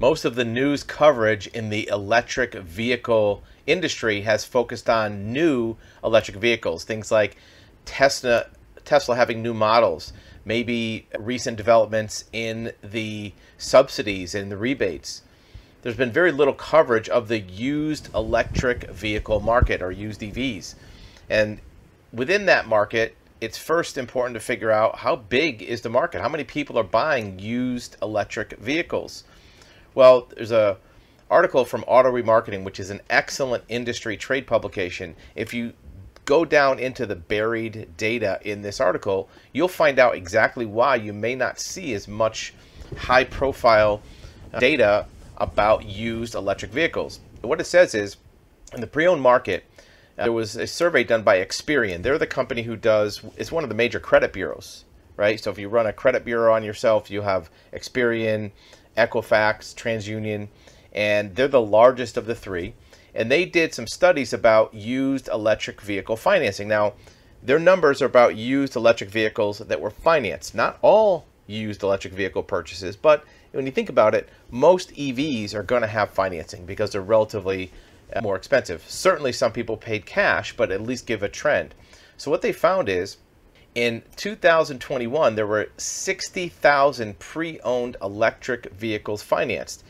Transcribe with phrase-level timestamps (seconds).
[0.00, 6.38] most of the news coverage in the electric vehicle industry has focused on new electric
[6.38, 7.36] vehicles, things like
[7.84, 8.46] Tesla,
[8.86, 15.20] Tesla having new models, maybe recent developments in the subsidies and the rebates.
[15.82, 20.76] There's been very little coverage of the used electric vehicle market or used EVs.
[21.28, 21.60] And
[22.10, 26.22] within that market, it's first important to figure out how big is the market?
[26.22, 29.24] How many people are buying used electric vehicles?
[29.94, 30.78] Well, there's a
[31.30, 35.14] article from Auto Remarketing, which is an excellent industry trade publication.
[35.34, 35.72] If you
[36.24, 41.12] go down into the buried data in this article, you'll find out exactly why you
[41.12, 42.54] may not see as much
[42.96, 44.02] high profile
[44.58, 45.06] data
[45.36, 47.20] about used electric vehicles.
[47.42, 48.16] What it says is
[48.74, 49.64] in the pre owned market,
[50.18, 52.02] uh, there was a survey done by Experian.
[52.02, 54.84] They're the company who does, it's one of the major credit bureaus,
[55.20, 55.38] right?
[55.38, 58.52] So if you run a credit bureau on yourself, you have Experian,
[58.96, 60.48] Equifax, TransUnion,
[60.94, 62.72] and they're the largest of the three.
[63.14, 66.68] And they did some studies about used electric vehicle financing.
[66.68, 66.94] Now,
[67.42, 70.54] their numbers are about used electric vehicles that were financed.
[70.54, 73.22] Not all used electric vehicle purchases, but
[73.52, 77.70] when you think about it, most EVs are going to have financing because they're relatively
[78.14, 78.82] uh, more expensive.
[78.88, 81.74] Certainly, some people paid cash, but at least give a trend.
[82.16, 83.18] So, what they found is
[83.74, 89.84] in 2021, there were 60,000 pre owned electric vehicles financed.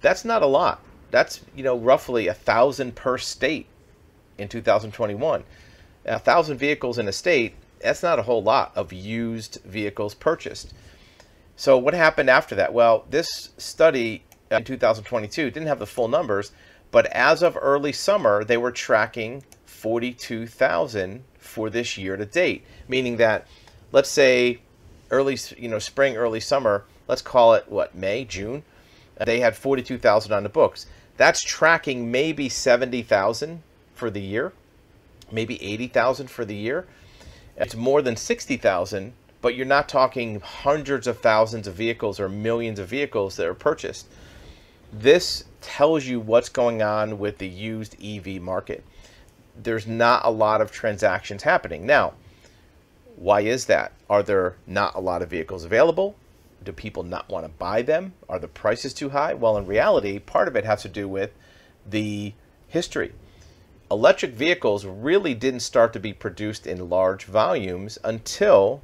[0.00, 0.82] That's not a lot.
[1.10, 3.66] That's, you know, roughly a thousand per state
[4.38, 5.44] in 2021.
[6.06, 10.72] A thousand vehicles in a state, that's not a whole lot of used vehicles purchased.
[11.56, 12.72] So, what happened after that?
[12.72, 16.52] Well, this study uh, in 2022 didn't have the full numbers,
[16.90, 23.16] but as of early summer, they were tracking 42,000 for this year to date, meaning
[23.16, 23.46] that
[23.92, 24.60] let's say
[25.10, 28.62] early, you know, spring, early summer, let's call it what, May, June,
[29.24, 30.86] they had 42,000 on the books.
[31.16, 33.62] That's tracking maybe 70,000
[33.94, 34.52] for the year,
[35.32, 36.86] maybe 80,000 for the year.
[37.56, 42.78] It's more than 60,000, but you're not talking hundreds of thousands of vehicles or millions
[42.78, 44.06] of vehicles that are purchased.
[44.92, 48.84] This tells you what's going on with the used EV market.
[49.60, 51.86] There's not a lot of transactions happening.
[51.86, 52.14] Now,
[53.16, 53.92] why is that?
[54.08, 56.16] Are there not a lot of vehicles available?
[56.62, 58.14] Do people not want to buy them?
[58.28, 59.34] Are the prices too high?
[59.34, 61.32] Well, in reality, part of it has to do with
[61.88, 62.34] the
[62.68, 63.12] history.
[63.90, 68.82] Electric vehicles really didn't start to be produced in large volumes until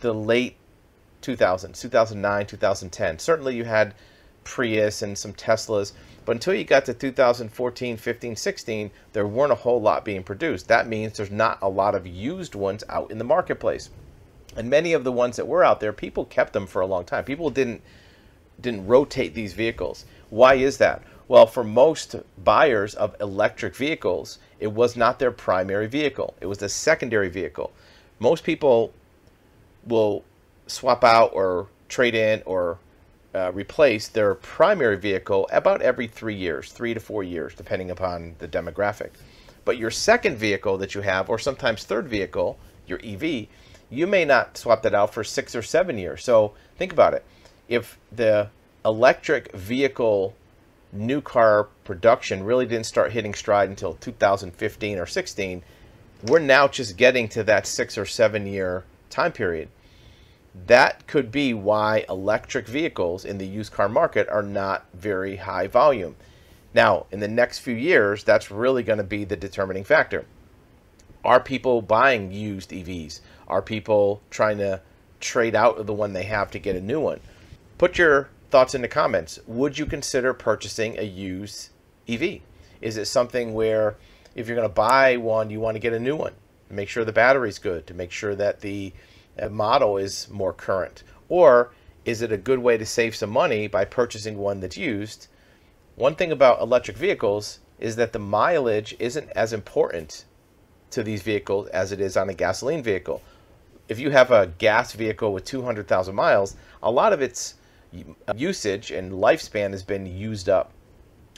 [0.00, 0.56] the late
[1.20, 3.18] 2000s, 2009, 2010.
[3.18, 3.94] Certainly, you had
[4.44, 5.92] Prius and some Teslas.
[6.24, 10.68] But until you got to 2014, 15, 16, there weren't a whole lot being produced.
[10.68, 13.90] That means there's not a lot of used ones out in the marketplace.
[14.56, 17.04] And many of the ones that were out there, people kept them for a long
[17.04, 17.24] time.
[17.24, 17.82] People didn't
[18.60, 20.04] didn't rotate these vehicles.
[20.30, 21.02] Why is that?
[21.26, 22.14] Well, for most
[22.44, 26.34] buyers of electric vehicles, it was not their primary vehicle.
[26.40, 27.72] It was the secondary vehicle.
[28.20, 28.92] Most people
[29.86, 30.22] will
[30.66, 32.78] swap out or trade in or
[33.34, 38.34] uh, replace their primary vehicle about every three years, three to four years, depending upon
[38.38, 39.10] the demographic.
[39.64, 43.46] But your second vehicle that you have, or sometimes third vehicle, your EV,
[43.90, 46.24] you may not swap that out for six or seven years.
[46.24, 47.24] So think about it.
[47.68, 48.48] If the
[48.84, 50.34] electric vehicle
[50.92, 55.62] new car production really didn't start hitting stride until 2015 or 16,
[56.26, 59.68] we're now just getting to that six or seven year time period
[60.54, 65.66] that could be why electric vehicles in the used car market are not very high
[65.66, 66.16] volume.
[66.74, 70.24] Now, in the next few years, that's really going to be the determining factor.
[71.24, 73.20] Are people buying used EVs?
[73.48, 74.80] Are people trying to
[75.20, 77.20] trade out the one they have to get a new one?
[77.78, 79.38] Put your thoughts in the comments.
[79.46, 81.70] Would you consider purchasing a used
[82.08, 82.40] EV?
[82.80, 83.96] Is it something where
[84.34, 86.32] if you're going to buy one, you want to get a new one?
[86.68, 88.92] Make sure the battery's good, to make sure that the
[89.50, 91.02] model is more current?
[91.28, 91.72] Or
[92.04, 95.28] is it a good way to save some money by purchasing one that's used?
[95.94, 100.24] One thing about electric vehicles is that the mileage isn't as important
[100.90, 103.22] to these vehicles as it is on a gasoline vehicle.
[103.88, 107.54] If you have a gas vehicle with 200,000 miles, a lot of its
[108.36, 110.72] usage and lifespan has been used up.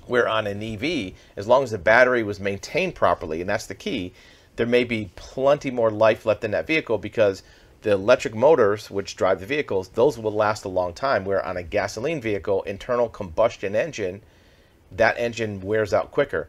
[0.06, 3.74] Where on an EV, as long as the battery was maintained properly, and that's the
[3.74, 4.12] key,
[4.56, 7.42] there may be plenty more life left in that vehicle because
[7.84, 11.58] the electric motors which drive the vehicles those will last a long time where on
[11.58, 14.22] a gasoline vehicle internal combustion engine
[14.90, 16.48] that engine wears out quicker.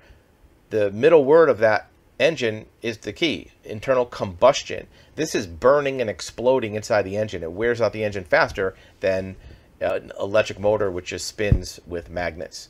[0.69, 1.89] The middle word of that
[2.19, 4.87] engine is the key internal combustion.
[5.15, 7.43] This is burning and exploding inside the engine.
[7.43, 9.35] It wears out the engine faster than
[9.81, 12.69] an electric motor which just spins with magnets.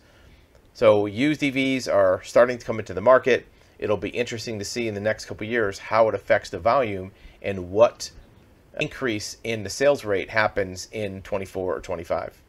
[0.73, 3.45] So used evs are starting to come into the market.
[3.77, 7.12] It'll be interesting to see in the next couple years how it affects the volume
[7.44, 8.09] and what
[8.80, 12.42] increase in the sales rate happens in 24 or 25.